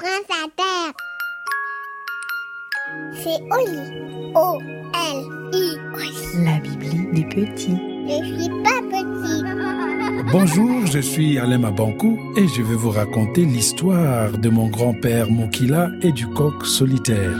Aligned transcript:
prince 0.00 0.30
à 0.30 0.48
terre. 0.56 0.92
C'est 3.22 3.40
Oli. 3.52 4.32
O-L-I. 4.34 5.76
La 6.42 6.58
Bibli 6.60 7.12
des 7.12 7.26
petits. 7.28 7.76
Je 8.08 8.16
suis 8.24 8.48
pas 8.62 8.80
petit. 8.88 9.44
Bonjour, 10.32 10.86
je 10.86 11.00
suis 11.00 11.38
Alain 11.38 11.64
Abankou 11.64 12.18
et 12.36 12.48
je 12.48 12.62
vais 12.62 12.76
vous 12.76 12.90
raconter 12.90 13.44
l'histoire 13.44 14.32
de 14.32 14.48
mon 14.48 14.68
grand-père 14.68 15.30
Moukila 15.30 15.90
et 16.00 16.12
du 16.12 16.26
coq 16.28 16.64
solitaire. 16.64 17.36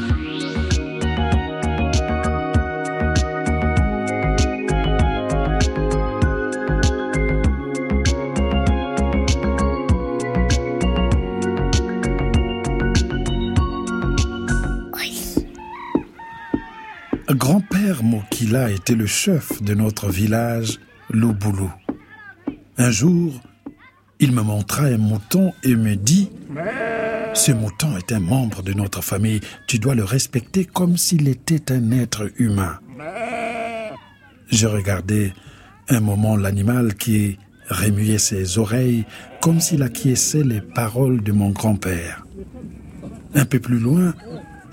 Grand-père 18.01 18.21
Mokila 18.21 18.71
était 18.71 18.95
le 18.95 19.07
chef 19.07 19.63
de 19.63 19.75
notre 19.75 20.09
village, 20.09 20.79
Louboulou. 21.11 21.71
Un 22.79 22.91
jour, 22.91 23.41
il 24.19 24.33
me 24.33 24.43
montra 24.43 24.85
un 24.85 24.97
mouton 24.97 25.53
et 25.63 25.75
me 25.77 25.97
dit 25.97 26.31
Ce 27.35 27.53
mouton 27.53 27.97
est 27.99 28.13
un 28.13 28.21
membre 28.21 28.63
de 28.63 28.73
notre 28.73 29.03
famille, 29.03 29.41
tu 29.67 29.79
dois 29.79 29.95
le 29.95 30.05
respecter 30.05 30.65
comme 30.65 30.97
s'il 30.97 31.29
était 31.29 31.73
un 31.73 31.91
être 31.93 32.31
humain. 32.39 32.79
Je 34.51 34.67
regardais 34.67 35.35
un 35.89 36.01
moment 36.01 36.37
l'animal 36.37 36.95
qui 36.95 37.39
remuait 37.69 38.19
ses 38.19 38.59
oreilles 38.59 39.05
comme 39.43 39.61
s'il 39.61 39.83
acquiesçait 39.83 40.45
les 40.45 40.63
paroles 40.63 41.23
de 41.23 41.33
mon 41.33 41.51
grand-père. 41.51 42.25
Un 43.35 43.45
peu 43.45 43.61
plus 43.61 43.79
loin, 43.79 44.15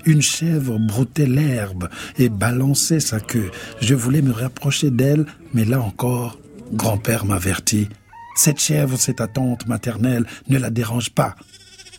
une 0.06 0.22
chèvre 0.22 0.78
broutait 0.78 1.26
l'herbe 1.26 1.88
et 2.18 2.28
balançait 2.28 3.00
sa 3.00 3.20
queue. 3.20 3.50
Je 3.80 3.94
voulais 3.94 4.22
me 4.22 4.32
rapprocher 4.32 4.90
d'elle, 4.90 5.26
mais 5.54 5.64
là 5.64 5.80
encore, 5.80 6.38
grand-père 6.72 7.24
m'avertit. 7.24 7.88
Cette 8.36 8.60
chèvre, 8.60 8.98
c'est 8.98 9.14
ta 9.14 9.26
tante 9.26 9.66
maternelle, 9.66 10.26
ne 10.48 10.58
la 10.58 10.70
dérange 10.70 11.10
pas. 11.10 11.34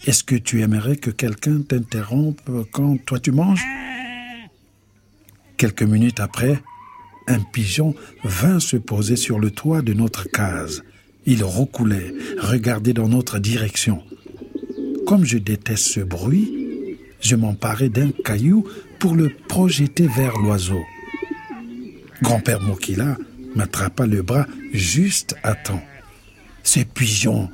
Est-ce 0.06 0.24
que 0.24 0.36
tu 0.36 0.62
aimerais 0.62 0.96
que 0.96 1.12
quelqu'un 1.12 1.62
t'interrompe 1.62 2.50
quand 2.72 2.98
toi 3.06 3.20
tu 3.20 3.32
manges? 3.32 3.66
Quelques 5.58 5.84
minutes 5.84 6.22
après, 6.22 6.62
un 7.28 7.40
pigeon 7.42 7.94
vint 8.24 8.60
se 8.60 8.78
poser 8.78 9.18
sur 9.18 9.40
le 9.40 9.52
toit 9.52 9.82
de 9.82 9.94
notre 9.94 10.30
case. 10.30 10.84
Il 11.26 11.44
roucoulait, 11.44 12.14
regardait 12.40 12.94
dans 12.94 13.10
notre 13.10 13.40
direction. 13.40 14.02
Comme 15.06 15.26
je 15.26 15.38
déteste 15.38 15.86
ce 15.86 16.00
bruit, 16.00 16.59
je 17.22 17.36
m'emparai 17.36 17.90
d'un 17.90 18.12
caillou 18.24 18.66
pour 19.00 19.16
le 19.16 19.30
projeter 19.48 20.08
vers 20.08 20.38
l'oiseau. 20.38 20.82
Grand-père 22.22 22.62
Mokila 22.62 23.18
m'attrapa 23.56 24.06
le 24.06 24.22
bras 24.22 24.46
juste 24.74 25.36
à 25.44 25.56
temps. 25.56 25.82
Ce 26.64 26.82
pigeon, 26.82 27.50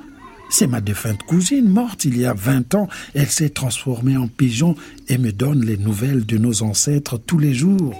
c'est 0.50 0.66
ma 0.66 0.80
défunte 0.80 1.22
cousine 1.22 1.68
morte 1.68 2.04
il 2.04 2.18
y 2.18 2.24
a 2.24 2.34
vingt 2.34 2.74
ans. 2.74 2.88
Elle 3.14 3.30
s'est 3.30 3.50
transformée 3.50 4.16
en 4.16 4.28
pigeon 4.28 4.74
et 5.08 5.18
me 5.18 5.32
donne 5.32 5.64
les 5.64 5.76
nouvelles 5.76 6.26
de 6.26 6.38
nos 6.38 6.62
ancêtres 6.62 7.18
tous 7.18 7.38
les 7.38 7.54
jours. 7.54 7.94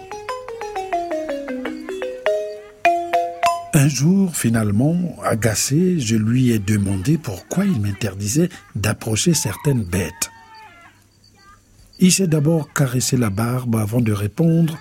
Un 3.75 3.89
jour, 3.89 4.35
finalement, 4.35 5.17
agacé, 5.23 6.01
je 6.01 6.17
lui 6.17 6.51
ai 6.51 6.59
demandé 6.59 7.19
pourquoi 7.19 7.67
il 7.67 7.79
m'interdisait 7.81 8.49
d'approcher 8.75 9.35
certaines 9.35 9.85
bêtes. 9.85 10.31
Il 11.99 12.13
s'est 12.13 12.27
d'abord 12.27 12.73
caressé 12.75 13.17
la 13.17 13.31
barbe 13.31 13.77
avant 13.77 14.01
de 14.01 14.13
répondre 14.13 14.79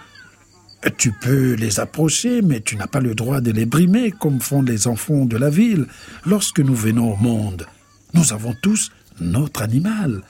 Tu 0.98 1.12
peux 1.12 1.54
les 1.54 1.80
approcher, 1.80 2.42
mais 2.42 2.60
tu 2.60 2.76
n'as 2.76 2.88
pas 2.88 3.00
le 3.00 3.16
droit 3.16 3.40
de 3.40 3.52
les 3.52 3.66
brimer 3.66 4.12
comme 4.12 4.42
font 4.42 4.62
les 4.62 4.88
enfants 4.88 5.26
de 5.26 5.38
la 5.38 5.50
ville. 5.50 5.88
Lorsque 6.26 6.60
nous 6.60 6.76
venons 6.76 7.14
au 7.14 7.16
monde, 7.16 7.66
nous 8.14 8.34
avons 8.34 8.54
tous 8.62 8.92
notre 9.22 9.62
animal. 9.62 10.22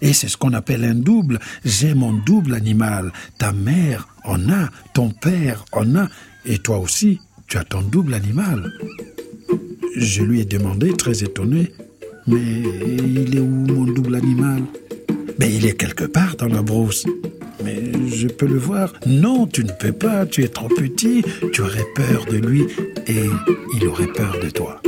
Et 0.00 0.12
c'est 0.12 0.28
ce 0.28 0.36
qu'on 0.36 0.52
appelle 0.52 0.84
un 0.84 0.94
double. 0.94 1.40
J'ai 1.64 1.94
mon 1.94 2.12
double 2.12 2.54
animal. 2.54 3.12
Ta 3.38 3.52
mère 3.52 4.08
en 4.24 4.48
a, 4.48 4.68
ton 4.94 5.10
père 5.10 5.64
en 5.72 5.96
a, 5.96 6.08
et 6.44 6.58
toi 6.58 6.78
aussi, 6.78 7.20
tu 7.48 7.58
as 7.58 7.64
ton 7.64 7.82
double 7.82 8.14
animal. 8.14 8.70
Je 9.96 10.22
lui 10.22 10.40
ai 10.40 10.44
demandé, 10.44 10.92
très 10.96 11.24
étonné, 11.24 11.72
mais 12.28 12.62
il 12.96 13.36
est 13.36 13.40
où 13.40 13.46
mon 13.46 13.84
double 13.84 14.14
animal? 14.14 14.62
Mais 15.38 15.54
il 15.54 15.66
est 15.66 15.74
quelque 15.74 16.04
part 16.04 16.36
dans 16.36 16.48
la 16.48 16.62
brousse. 16.62 17.06
Mais 17.64 17.92
je 18.08 18.28
peux 18.28 18.46
le 18.46 18.58
voir. 18.58 18.92
Non, 19.06 19.46
tu 19.46 19.64
ne 19.64 19.72
peux 19.72 19.92
pas, 19.92 20.26
tu 20.26 20.44
es 20.44 20.48
trop 20.48 20.68
petit, 20.68 21.24
tu 21.52 21.60
aurais 21.62 21.86
peur 21.94 22.24
de 22.26 22.36
lui 22.36 22.66
et 23.06 23.26
il 23.74 23.86
aurait 23.86 24.12
peur 24.12 24.38
de 24.42 24.50
toi. 24.50 24.80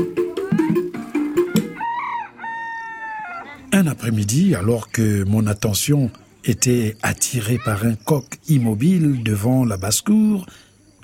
Un 3.72 3.86
après-midi, 3.86 4.54
alors 4.54 4.90
que 4.90 5.24
mon 5.24 5.46
attention 5.46 6.10
était 6.44 6.96
attirée 7.02 7.58
par 7.64 7.84
un 7.84 7.94
coq 7.94 8.24
immobile 8.48 9.22
devant 9.22 9.64
la 9.64 9.76
basse-cour, 9.76 10.46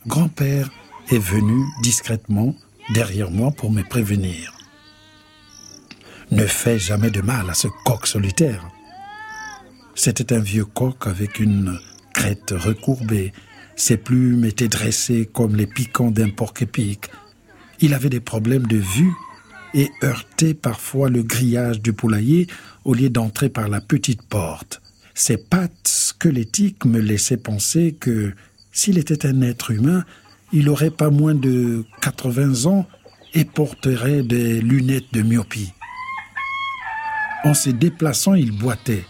grand-père 0.07 0.71
est 1.11 1.19
venu 1.19 1.65
discrètement 1.83 2.55
derrière 2.93 3.31
moi 3.31 3.53
pour 3.53 3.71
me 3.71 3.83
prévenir. 3.83 4.53
Ne 6.33 6.47
fais 6.47 6.79
jamais 6.79 7.11
de 7.11 7.21
mal 7.21 7.49
à 7.49 7.55
ce 7.55 7.69
coq 7.85 8.07
solitaire. 8.07 8.69
C'était 9.99 10.35
un 10.35 10.41
vieux 10.41 10.67
coq 10.67 11.07
avec 11.07 11.41
une 11.41 11.79
crête 12.13 12.53
recourbée. 12.55 13.33
Ses 13.77 13.97
plumes 13.97 14.45
étaient 14.45 14.69
dressées 14.69 15.27
comme 15.33 15.57
les 15.57 15.67
piquants 15.67 16.11
d'un 16.11 16.29
porc-épic. 16.29 17.11
Il 17.81 17.95
avait 17.95 18.11
des 18.11 18.21
problèmes 18.21 18.67
de 18.67 18.77
vue 18.77 19.15
et 19.73 19.91
heurtait 20.05 20.53
parfois 20.53 21.09
le 21.09 21.23
grillage 21.23 21.81
du 21.81 21.95
poulailler 21.95 22.47
au 22.85 22.93
lieu 22.93 23.09
d'entrer 23.09 23.49
par 23.49 23.69
la 23.69 23.81
petite 23.81 24.23
porte. 24.23 24.83
Ses 25.15 25.39
pattes 25.39 25.89
squelettiques 25.89 26.85
me 26.85 27.01
laissaient 27.01 27.39
penser 27.39 27.97
que 27.99 28.35
s'il 28.73 28.99
était 28.99 29.27
un 29.27 29.41
être 29.41 29.71
humain, 29.71 30.05
il 30.53 30.69
aurait 30.69 30.91
pas 30.91 31.09
moins 31.09 31.35
de 31.35 31.87
80 32.03 32.67
ans 32.67 32.87
et 33.33 33.47
porterait 33.47 34.23
des 34.23 34.61
lunettes 34.61 35.13
de 35.13 35.23
myopie. 35.23 35.73
En 37.45 37.55
se 37.55 37.71
déplaçant, 37.71 38.35
il 38.35 38.53
boitait 38.53 39.07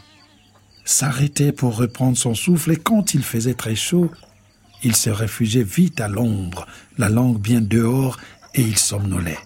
s'arrêtait 0.86 1.52
pour 1.52 1.76
reprendre 1.76 2.16
son 2.16 2.34
souffle 2.34 2.72
et 2.72 2.76
quand 2.76 3.12
il 3.12 3.22
faisait 3.22 3.54
très 3.54 3.74
chaud, 3.74 4.10
il 4.82 4.94
se 4.94 5.10
réfugiait 5.10 5.64
vite 5.64 6.00
à 6.00 6.08
l'ombre, 6.08 6.66
la 6.96 7.08
langue 7.08 7.38
bien 7.38 7.60
dehors, 7.60 8.16
et 8.54 8.62
il 8.62 8.78
somnolait. 8.78 9.38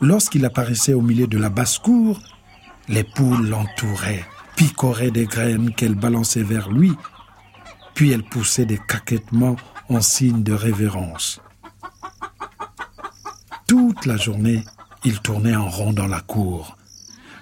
Lorsqu'il 0.00 0.44
apparaissait 0.44 0.92
au 0.92 1.00
milieu 1.00 1.26
de 1.26 1.38
la 1.38 1.48
basse-cour, 1.48 2.20
les 2.88 3.04
poules 3.04 3.48
l'entouraient, 3.48 4.26
picoraient 4.56 5.12
des 5.12 5.26
graines 5.26 5.72
qu'elles 5.72 5.94
balançaient 5.94 6.42
vers 6.42 6.70
lui, 6.70 6.92
puis 7.94 8.10
elles 8.10 8.24
poussaient 8.24 8.66
des 8.66 8.80
caquettements 8.88 9.56
en 9.88 10.00
signe 10.00 10.42
de 10.42 10.52
révérence. 10.52 11.40
Toute 13.68 14.04
la 14.04 14.16
journée, 14.16 14.64
il 15.04 15.20
tournait 15.20 15.56
en 15.56 15.68
rond 15.68 15.92
dans 15.92 16.08
la 16.08 16.20
cour, 16.20 16.76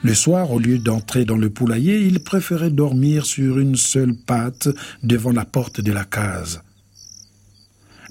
le 0.03 0.15
soir, 0.15 0.51
au 0.51 0.59
lieu 0.59 0.79
d'entrer 0.79 1.25
dans 1.25 1.37
le 1.37 1.51
poulailler, 1.51 2.01
il 2.01 2.21
préférait 2.21 2.71
dormir 2.71 3.27
sur 3.27 3.59
une 3.59 3.77
seule 3.77 4.15
patte 4.15 4.69
devant 5.03 5.33
la 5.33 5.45
porte 5.45 5.81
de 5.81 5.93
la 5.93 6.05
case. 6.05 6.63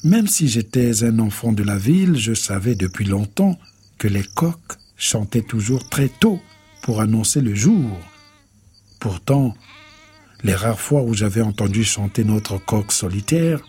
Même 0.04 0.28
si 0.28 0.48
j'étais 0.48 1.04
un 1.04 1.20
enfant 1.20 1.52
de 1.52 1.64
la 1.64 1.78
ville, 1.78 2.16
je 2.16 2.34
savais 2.34 2.76
depuis 2.76 3.06
longtemps 3.06 3.58
que 3.98 4.08
les 4.08 4.24
coqs 4.24 4.78
chantaient 4.98 5.42
toujours 5.42 5.90
très 5.90 6.10
tôt 6.10 6.40
pour 6.84 7.02
annoncer 7.02 7.42
le 7.42 7.56
jour. 7.56 8.00
Pourtant, 9.00 9.56
les 10.44 10.56
rares 10.56 10.80
fois 10.80 11.02
où 11.02 11.14
j'avais 11.14 11.42
entendu 11.42 11.84
chanter 11.84 12.24
notre 12.24 12.58
coq 12.58 12.92
solitaire, 12.92 13.62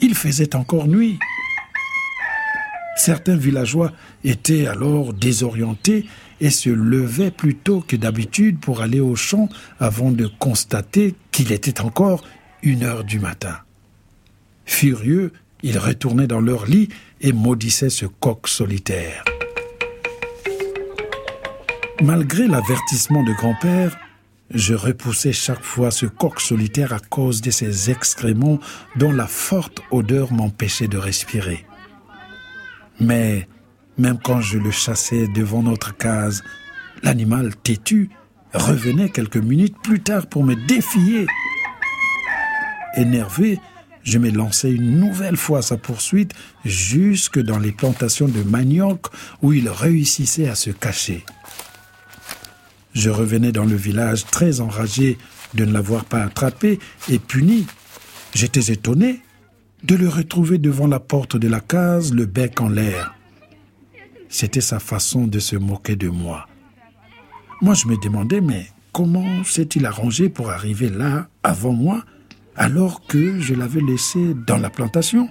il 0.00 0.14
faisait 0.14 0.56
encore 0.56 0.88
nuit. 0.88 1.18
Certains 2.96 3.36
villageois 3.36 3.92
étaient 4.24 4.66
alors 4.66 5.12
désorientés 5.12 6.06
et 6.40 6.50
se 6.50 6.70
levaient 6.70 7.30
plus 7.30 7.54
tôt 7.54 7.84
que 7.86 7.94
d'habitude 7.94 8.58
pour 8.58 8.80
aller 8.80 9.00
au 9.00 9.14
champ 9.14 9.48
avant 9.78 10.10
de 10.10 10.26
constater 10.26 11.14
qu'il 11.30 11.52
était 11.52 11.80
encore 11.80 12.24
une 12.62 12.82
heure 12.82 13.04
du 13.04 13.20
matin. 13.20 13.58
Furieux, 14.64 15.32
ils 15.62 15.78
retournaient 15.78 16.26
dans 16.26 16.40
leur 16.40 16.66
lit 16.66 16.88
et 17.20 17.32
maudissaient 17.32 17.90
ce 17.90 18.06
coq 18.06 18.48
solitaire. 18.48 19.24
Malgré 22.02 22.46
l'avertissement 22.46 23.22
de 23.22 23.32
grand-père, 23.32 23.96
je 24.50 24.74
repoussais 24.74 25.32
chaque 25.32 25.62
fois 25.62 25.90
ce 25.90 26.06
coq 26.06 26.40
solitaire 26.40 26.92
à 26.92 26.98
cause 26.98 27.40
de 27.40 27.50
ses 27.50 27.90
excréments 27.90 28.58
dont 28.96 29.12
la 29.12 29.26
forte 29.26 29.80
odeur 29.90 30.32
m'empêchait 30.32 30.88
de 30.88 30.98
respirer. 30.98 31.66
Mais 33.00 33.48
même 33.98 34.18
quand 34.22 34.40
je 34.40 34.58
le 34.58 34.70
chassais 34.70 35.26
devant 35.28 35.62
notre 35.62 35.96
case, 35.96 36.42
l'animal 37.02 37.54
têtu 37.56 38.10
revenait 38.52 39.10
quelques 39.10 39.36
minutes 39.36 39.76
plus 39.82 40.00
tard 40.00 40.26
pour 40.26 40.44
me 40.44 40.54
défier. 40.54 41.26
Énervé, 42.96 43.58
je 44.02 44.18
me 44.18 44.30
lançais 44.30 44.70
une 44.70 44.98
nouvelle 44.98 45.36
fois 45.36 45.58
à 45.58 45.62
sa 45.62 45.76
poursuite 45.76 46.32
jusque 46.64 47.40
dans 47.40 47.58
les 47.58 47.72
plantations 47.72 48.28
de 48.28 48.42
manioc 48.42 49.06
où 49.42 49.52
il 49.52 49.68
réussissait 49.68 50.48
à 50.48 50.54
se 50.54 50.70
cacher. 50.70 51.24
Je 52.94 53.10
revenais 53.10 53.52
dans 53.52 53.64
le 53.64 53.76
village 53.76 54.24
très 54.24 54.60
enragé 54.60 55.18
de 55.54 55.64
ne 55.64 55.72
l'avoir 55.72 56.04
pas 56.04 56.22
attrapé 56.22 56.78
et 57.10 57.18
puni. 57.18 57.66
J'étais 58.34 58.72
étonné 58.72 59.20
de 59.86 59.94
le 59.94 60.08
retrouver 60.08 60.58
devant 60.58 60.88
la 60.88 60.98
porte 60.98 61.36
de 61.36 61.46
la 61.46 61.60
case, 61.60 62.12
le 62.12 62.26
bec 62.26 62.60
en 62.60 62.68
l'air. 62.68 63.14
C'était 64.28 64.60
sa 64.60 64.80
façon 64.80 65.28
de 65.28 65.38
se 65.38 65.54
moquer 65.54 65.94
de 65.94 66.08
moi. 66.08 66.48
Moi, 67.62 67.74
je 67.74 67.86
me 67.86 67.96
demandais, 68.02 68.40
mais 68.40 68.66
comment 68.92 69.44
s'est-il 69.44 69.86
arrangé 69.86 70.28
pour 70.28 70.50
arriver 70.50 70.88
là 70.88 71.28
avant 71.44 71.72
moi 71.72 72.04
alors 72.56 73.06
que 73.06 73.38
je 73.38 73.54
l'avais 73.54 73.80
laissé 73.80 74.34
dans 74.34 74.58
la 74.58 74.70
plantation? 74.70 75.28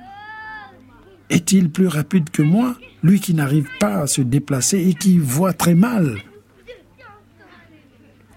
Est-il 1.29 1.69
plus 1.69 1.87
rapide 1.87 2.29
que 2.29 2.41
moi, 2.41 2.77
lui 3.03 3.19
qui 3.19 3.33
n'arrive 3.33 3.67
pas 3.79 4.03
à 4.03 4.07
se 4.07 4.21
déplacer 4.21 4.79
et 4.87 4.93
qui 4.93 5.17
voit 5.17 5.53
très 5.53 5.75
mal? 5.75 6.19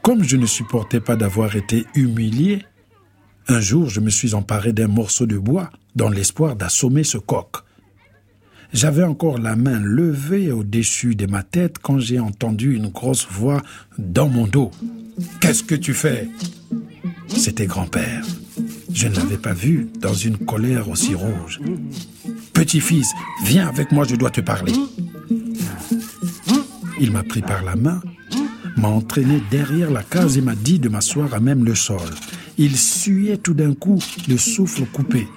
Comme 0.02 0.24
je 0.24 0.36
ne 0.36 0.46
supportais 0.46 1.00
pas 1.00 1.14
d'avoir 1.14 1.54
été 1.54 1.86
humilié, 1.94 2.64
un 3.48 3.60
jour 3.60 3.88
je 3.88 4.00
me 4.00 4.10
suis 4.10 4.34
emparé 4.34 4.72
d'un 4.72 4.88
morceau 4.88 5.26
de 5.26 5.38
bois 5.38 5.70
dans 5.96 6.10
l'espoir 6.10 6.54
d'assommer 6.54 7.04
ce 7.04 7.18
coq. 7.18 7.48
J'avais 8.72 9.02
encore 9.02 9.38
la 9.38 9.56
main 9.56 9.80
levée 9.80 10.52
au-dessus 10.52 11.14
de 11.14 11.26
ma 11.26 11.42
tête 11.42 11.76
quand 11.80 11.98
j'ai 11.98 12.20
entendu 12.20 12.76
une 12.76 12.88
grosse 12.88 13.26
voix 13.30 13.62
dans 13.96 14.28
mon 14.28 14.46
dos. 14.46 14.70
Qu'est-ce 15.40 15.62
que 15.62 15.74
tu 15.74 15.94
fais? 15.94 16.28
C'était 17.28 17.66
grand-père. 17.66 18.24
Je 18.92 19.08
ne 19.08 19.14
l'avais 19.14 19.38
pas 19.38 19.54
vu 19.54 19.88
dans 19.98 20.12
une 20.12 20.36
colère 20.36 20.90
aussi 20.90 21.14
rouge. 21.14 21.60
Petit-fils, 22.52 23.08
viens 23.44 23.68
avec 23.68 23.90
moi, 23.90 24.04
je 24.06 24.16
dois 24.16 24.30
te 24.30 24.42
parler. 24.42 24.74
Il 27.00 27.12
m'a 27.12 27.22
pris 27.22 27.42
par 27.42 27.64
la 27.64 27.76
main, 27.76 28.02
m'a 28.76 28.88
entraîné 28.88 29.40
derrière 29.50 29.90
la 29.90 30.02
case 30.02 30.36
et 30.36 30.42
m'a 30.42 30.54
dit 30.54 30.78
de 30.78 30.88
m'asseoir 30.88 31.32
à 31.32 31.40
même 31.40 31.64
le 31.64 31.74
sol. 31.74 32.00
Il 32.58 32.76
suyait 32.76 33.36
tout 33.36 33.54
d'un 33.54 33.72
coup, 33.72 34.00
le 34.28 34.36
souffle 34.36 34.84
coupé. 34.86 35.28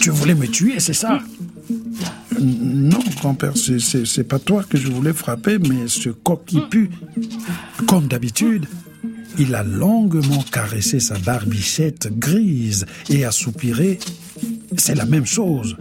Tu 0.00 0.10
voulais 0.10 0.34
me 0.34 0.46
tuer, 0.46 0.80
c'est 0.80 0.94
ça? 0.94 1.20
Non, 2.40 2.98
grand-père, 3.16 3.52
c'est 3.54 4.24
pas 4.24 4.38
toi 4.38 4.64
que 4.64 4.78
je 4.78 4.88
voulais 4.88 5.12
frapper, 5.12 5.58
mais 5.58 5.88
ce 5.88 6.08
coq 6.08 6.44
qui 6.46 6.60
pue. 6.70 6.90
Comme 7.86 8.08
d'habitude, 8.08 8.66
il 9.38 9.54
a 9.54 9.62
longuement 9.62 10.42
caressé 10.50 11.00
sa 11.00 11.18
barbichette 11.18 12.08
grise 12.18 12.86
et 13.10 13.24
a 13.24 13.30
soupiré. 13.30 13.98
C'est 14.76 14.94
la 14.94 15.04
même 15.04 15.26
chose. 15.26 15.76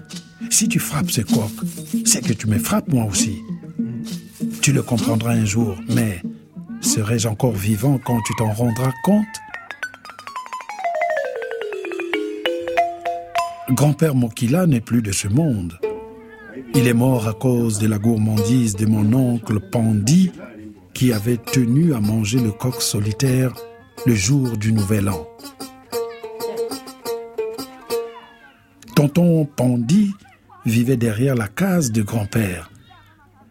Si 0.50 0.68
tu 0.68 0.80
frappes 0.80 1.12
ce 1.12 1.22
coq, 1.22 1.52
c'est 2.06 2.26
que 2.26 2.34
tu 2.34 2.48
me 2.48 2.60
frappes 2.60 2.92
moi 2.92 3.06
aussi. 3.06 3.38
Tu 4.62 4.74
le 4.74 4.84
comprendras 4.84 5.32
un 5.32 5.46
jour, 5.46 5.78
mais 5.90 6.22
serai-je 6.82 7.28
encore 7.28 7.56
vivant 7.56 8.00
quand 8.04 8.20
tu 8.26 8.34
t'en 8.38 8.52
rendras 8.52 8.92
compte? 9.04 9.26
Grand-père 13.72 14.14
Mokila 14.14 14.68
n'est 14.68 14.82
plus 14.82 15.02
de 15.02 15.12
ce 15.12 15.28
monde. 15.28 15.80
Il 16.76 16.88
est 16.88 16.94
mort 16.94 17.28
à 17.28 17.34
cause 17.34 17.80
de 17.80 17.88
la 17.88 17.98
gourmandise 17.98 18.76
de 18.76 18.86
mon 18.86 19.12
oncle 19.14 19.60
Pandi 19.60 20.32
qui 20.94 21.12
avait 21.12 21.38
tenu 21.38 21.94
à 21.94 22.00
manger 22.00 22.40
le 22.40 22.52
coq 22.52 22.82
solitaire 22.82 23.54
le 24.06 24.14
jour 24.14 24.56
du 24.58 24.72
Nouvel 24.72 25.10
An. 25.10 25.28
Tonton 28.96 29.46
Pandi 29.46 30.12
vivait 30.66 30.98
derrière 30.98 31.36
la 31.36 31.48
case 31.48 31.92
de 31.92 32.04
grand-père. 32.04 32.70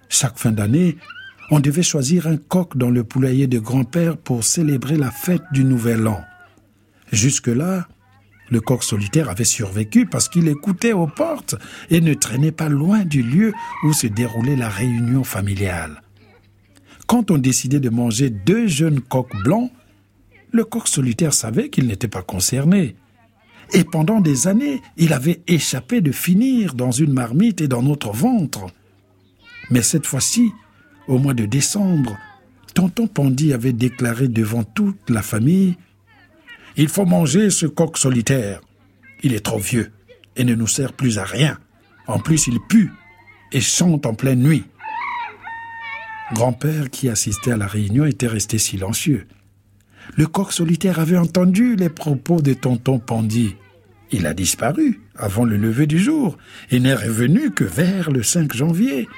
Chaque 0.09 0.39
fin 0.39 0.53
d'année, 0.53 0.97
on 1.51 1.59
devait 1.59 1.83
choisir 1.83 2.29
un 2.29 2.37
coq 2.37 2.77
dans 2.77 2.91
le 2.91 3.03
poulailler 3.03 3.49
de 3.49 3.59
grand-père 3.59 4.17
pour 4.17 4.45
célébrer 4.45 4.97
la 4.97 5.11
fête 5.11 5.43
du 5.53 5.65
Nouvel 5.65 6.07
An. 6.07 6.23
Jusque-là, 7.13 7.89
le 8.51 8.61
coq 8.61 8.85
solitaire 8.85 9.31
avait 9.31 9.45
survécu 9.45 10.07
parce 10.07 10.29
qu'il 10.29 10.49
écoutait 10.49 10.93
aux 10.93 11.07
portes 11.07 11.57
et 11.91 12.01
ne 12.01 12.15
traînait 12.15 12.53
pas 12.53 12.69
loin 12.69 13.05
du 13.05 13.23
lieu 13.23 13.53
où 13.85 13.93
se 13.93 14.07
déroulait 14.07 14.57
la 14.57 14.69
réunion 14.69 15.25
familiale. 15.25 16.03
Quand 17.07 17.31
on 17.31 17.39
décidait 17.39 17.81
de 17.81 17.91
manger 17.91 18.31
deux 18.31 18.67
jeunes 18.67 19.01
coqs 19.01 19.37
blancs, 19.43 19.71
le 20.53 20.65
coq 20.65 20.89
solitaire 20.89 21.35
savait 21.35 21.69
qu'il 21.69 21.87
n'était 21.87 22.09
pas 22.09 22.23
concerné. 22.23 22.97
Et 23.73 23.85
pendant 23.85 24.21
des 24.21 24.47
années, 24.47 24.81
il 24.97 25.13
avait 25.13 25.43
échappé 25.47 26.01
de 26.01 26.13
finir 26.13 26.75
dans 26.75 26.91
une 26.91 27.13
marmite 27.13 27.61
et 27.61 27.69
dans 27.69 27.83
notre 27.83 28.13
ventre. 28.13 28.67
Mais 29.71 29.83
cette 29.83 30.07
fois-ci, 30.07 30.53
au 31.09 31.19
mois 31.19 31.35
de 31.35 31.47
décembre, 31.47 32.17
tonton 32.75 33.07
Pandy 33.07 33.53
avait 33.53 33.73
déclaré 33.73 34.29
devant 34.29 34.65
toute 34.65 35.11
la 35.11 35.23
famille 35.23 35.77
Il 36.77 36.89
faut 36.89 37.07
manger 37.07 37.51
ce 37.51 37.67
coq 37.67 37.97
solitaire. 37.99 38.61
Il 39.23 39.33
est 39.33 39.45
trop 39.45 39.59
vieux 39.59 39.93
et 40.37 40.45
ne 40.45 40.55
nous 40.55 40.67
sert 40.67 40.93
plus 40.93 41.19
à 41.19 41.25
rien. 41.25 41.59
En 42.07 42.19
plus, 42.19 42.49
il 42.49 42.61
pue 42.61 42.93
et 43.53 43.61
chante 43.61 44.07
en 44.07 44.15
pleine 44.15 44.43
nuit. 44.43 44.65
Grand-père, 46.33 46.91
qui 46.91 47.09
assistait 47.09 47.53
à 47.53 47.57
la 47.57 47.67
réunion, 47.67 48.05
était 48.05 48.27
resté 48.27 48.59
silencieux. 48.59 49.27
Le 50.17 50.27
coq 50.27 50.53
solitaire 50.53 50.99
avait 50.99 51.17
entendu 51.17 51.77
les 51.77 51.89
propos 51.89 52.43
de 52.43 52.55
tonton 52.55 52.99
Pandy. 52.99 53.55
Il 54.11 54.27
a 54.27 54.35
disparu 54.35 55.01
avant 55.17 55.45
le 55.45 55.57
lever 55.57 55.87
du 55.87 55.99
jour 55.99 56.37
et 56.71 56.81
n'est 56.81 56.95
revenu 56.95 57.53
que 57.53 57.65
vers 57.65 58.11
le 58.11 58.23
5 58.23 58.53
janvier. 58.53 59.09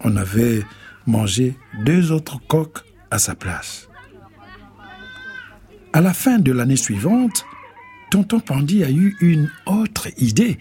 On 0.00 0.16
avait 0.16 0.62
mangé 1.06 1.56
deux 1.84 2.12
autres 2.12 2.38
coqs 2.46 2.78
à 3.10 3.18
sa 3.18 3.34
place. 3.34 3.89
À 5.92 6.00
la 6.00 6.14
fin 6.14 6.38
de 6.38 6.52
l'année 6.52 6.76
suivante, 6.76 7.44
tonton 8.10 8.38
Pandy 8.38 8.84
a 8.84 8.90
eu 8.90 9.16
une 9.20 9.50
autre 9.66 10.06
idée. 10.18 10.58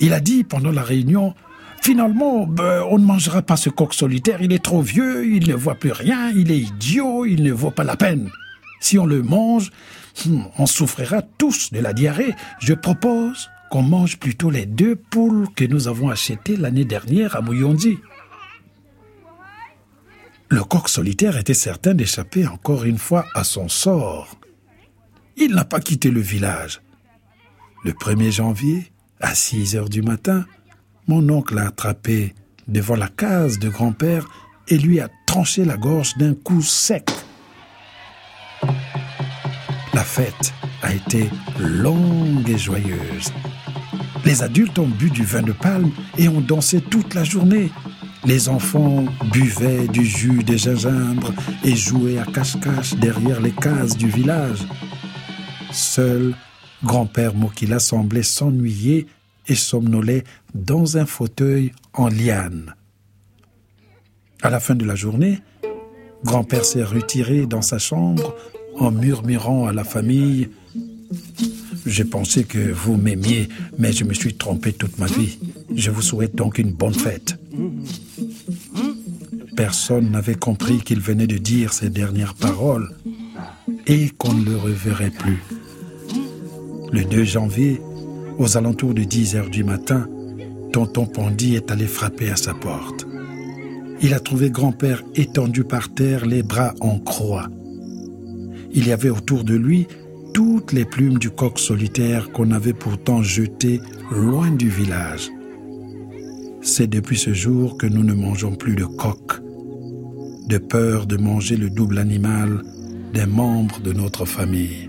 Il 0.00 0.12
a 0.12 0.20
dit 0.20 0.44
pendant 0.44 0.70
la 0.70 0.82
réunion 0.82 1.34
Finalement, 1.82 2.46
ben, 2.46 2.84
on 2.88 2.98
ne 3.00 3.04
mangera 3.04 3.42
pas 3.42 3.56
ce 3.56 3.68
coq 3.68 3.92
solitaire, 3.92 4.40
il 4.40 4.52
est 4.52 4.62
trop 4.62 4.80
vieux, 4.80 5.26
il 5.26 5.48
ne 5.48 5.54
voit 5.54 5.74
plus 5.74 5.90
rien, 5.90 6.30
il 6.30 6.52
est 6.52 6.58
idiot, 6.60 7.26
il 7.26 7.42
ne 7.42 7.50
vaut 7.50 7.72
pas 7.72 7.82
la 7.82 7.96
peine. 7.96 8.30
Si 8.80 9.00
on 9.00 9.06
le 9.06 9.20
mange, 9.22 9.72
hmm, 10.24 10.42
on 10.58 10.66
souffrira 10.66 11.22
tous 11.22 11.72
de 11.72 11.80
la 11.80 11.92
diarrhée. 11.92 12.36
Je 12.60 12.74
propose 12.74 13.50
qu'on 13.68 13.82
mange 13.82 14.18
plutôt 14.18 14.50
les 14.50 14.66
deux 14.66 14.94
poules 14.94 15.48
que 15.56 15.64
nous 15.64 15.88
avons 15.88 16.10
achetées 16.10 16.56
l'année 16.56 16.84
dernière 16.84 17.34
à 17.34 17.40
Mouyondi. 17.40 17.98
Le 20.52 20.62
coq 20.64 20.90
solitaire 20.90 21.38
était 21.38 21.54
certain 21.54 21.94
d'échapper 21.94 22.46
encore 22.46 22.84
une 22.84 22.98
fois 22.98 23.24
à 23.34 23.42
son 23.42 23.70
sort. 23.70 24.36
Il 25.38 25.54
n'a 25.54 25.64
pas 25.64 25.80
quitté 25.80 26.10
le 26.10 26.20
village. 26.20 26.82
Le 27.84 27.92
1er 27.92 28.30
janvier, 28.30 28.92
à 29.18 29.34
6 29.34 29.76
heures 29.76 29.88
du 29.88 30.02
matin, 30.02 30.44
mon 31.08 31.26
oncle 31.30 31.54
l'a 31.54 31.68
attrapé 31.68 32.34
devant 32.68 32.96
la 32.96 33.08
case 33.08 33.58
de 33.60 33.70
grand-père 33.70 34.28
et 34.68 34.76
lui 34.76 35.00
a 35.00 35.08
tranché 35.26 35.64
la 35.64 35.78
gorge 35.78 36.18
d'un 36.18 36.34
coup 36.34 36.60
sec. 36.60 37.08
La 39.94 40.04
fête 40.04 40.52
a 40.82 40.92
été 40.92 41.30
longue 41.58 42.50
et 42.50 42.58
joyeuse. 42.58 43.32
Les 44.26 44.42
adultes 44.42 44.78
ont 44.78 44.86
bu 44.86 45.08
du 45.08 45.24
vin 45.24 45.40
de 45.40 45.52
palme 45.52 45.92
et 46.18 46.28
ont 46.28 46.42
dansé 46.42 46.82
toute 46.82 47.14
la 47.14 47.24
journée. 47.24 47.72
Les 48.24 48.48
enfants 48.48 49.04
buvaient 49.32 49.88
du 49.88 50.04
jus 50.04 50.44
de 50.44 50.56
gingembre 50.56 51.32
et 51.64 51.74
jouaient 51.74 52.18
à 52.18 52.24
cache-cache 52.24 52.94
derrière 52.94 53.40
les 53.40 53.50
cases 53.50 53.96
du 53.96 54.08
village. 54.08 54.60
Seul 55.72 56.34
grand-père 56.84 57.34
Mokila 57.34 57.80
semblait 57.80 58.22
s'ennuyer 58.22 59.06
et 59.48 59.56
somnolait 59.56 60.22
dans 60.54 60.96
un 60.98 61.06
fauteuil 61.06 61.72
en 61.94 62.08
liane. 62.08 62.74
À 64.40 64.50
la 64.50 64.60
fin 64.60 64.76
de 64.76 64.84
la 64.84 64.94
journée, 64.94 65.40
grand-père 66.24 66.64
s'est 66.64 66.84
retiré 66.84 67.46
dans 67.46 67.62
sa 67.62 67.78
chambre 67.78 68.36
en 68.76 68.92
murmurant 68.92 69.66
à 69.66 69.72
la 69.72 69.84
famille 69.84 70.48
J'ai 71.86 72.04
pensé 72.04 72.44
que 72.44 72.70
vous 72.70 72.96
m'aimiez, 72.96 73.48
mais 73.78 73.92
je 73.92 74.04
me 74.04 74.14
suis 74.14 74.34
trompé 74.34 74.72
toute 74.72 74.98
ma 74.98 75.06
vie. 75.06 75.40
Je 75.74 75.90
vous 75.90 76.02
souhaite 76.02 76.36
donc 76.36 76.58
une 76.58 76.72
bonne 76.72 76.94
fête. 76.94 77.41
Personne 79.62 80.10
n'avait 80.10 80.34
compris 80.34 80.80
qu'il 80.80 80.98
venait 80.98 81.28
de 81.28 81.38
dire 81.38 81.72
ces 81.72 81.88
dernières 81.88 82.34
paroles 82.34 82.96
et 83.86 84.10
qu'on 84.18 84.34
ne 84.34 84.44
le 84.44 84.56
reverrait 84.56 85.12
plus. 85.16 85.40
Le 86.90 87.04
2 87.04 87.22
janvier, 87.22 87.80
aux 88.38 88.56
alentours 88.56 88.92
de 88.92 89.04
10 89.04 89.36
heures 89.36 89.50
du 89.50 89.62
matin, 89.62 90.08
tonton 90.72 91.06
Pondy 91.06 91.54
est 91.54 91.70
allé 91.70 91.86
frapper 91.86 92.28
à 92.28 92.34
sa 92.34 92.54
porte. 92.54 93.06
il 94.00 94.14
a 94.14 94.18
trouvé 94.18 94.50
grand-père 94.50 95.04
étendu 95.14 95.62
par 95.62 95.94
terre, 95.94 96.26
les 96.26 96.42
bras 96.42 96.74
en 96.80 96.98
croix. 96.98 97.48
Il 98.72 98.88
y 98.88 98.90
avait 98.90 99.10
autour 99.10 99.44
de 99.44 99.54
lui 99.54 99.86
toutes 100.34 100.72
les 100.72 100.84
plumes 100.84 101.18
du 101.18 101.30
coq 101.30 101.60
solitaire 101.60 102.32
qu'on 102.32 102.50
avait 102.50 102.72
pourtant 102.72 103.22
jeté 103.22 103.80
loin 104.10 104.50
du 104.50 104.68
village. 104.68 105.30
C'est 106.64 106.86
depuis 106.86 107.18
ce 107.18 107.34
jour 107.34 107.76
que 107.76 107.86
nous 107.88 108.04
ne 108.04 108.14
mangeons 108.14 108.54
plus 108.54 108.76
de 108.76 108.84
coq, 108.84 109.40
de 110.48 110.58
peur 110.58 111.06
de 111.06 111.16
manger 111.16 111.56
le 111.56 111.68
double 111.68 111.98
animal 111.98 112.62
des 113.12 113.26
membres 113.26 113.80
de 113.80 113.92
notre 113.92 114.24
famille. 114.24 114.88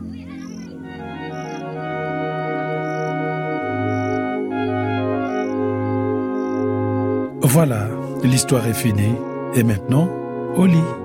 Voilà, 7.42 7.90
l'histoire 8.24 8.68
est 8.68 8.74
finie. 8.74 9.16
Et 9.56 9.64
maintenant, 9.64 10.10
au 10.56 10.66
lit. 10.66 11.03